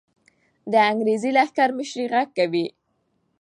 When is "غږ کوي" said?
2.13-2.65